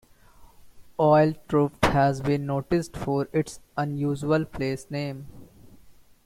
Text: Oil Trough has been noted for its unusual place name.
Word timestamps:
Oil 0.99 1.35
Trough 1.47 1.77
has 1.83 2.21
been 2.21 2.47
noted 2.47 2.89
for 2.97 3.27
its 3.33 3.59
unusual 3.77 4.45
place 4.45 4.89
name. 4.89 5.27